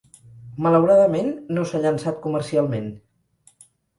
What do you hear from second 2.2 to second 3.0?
comercialment.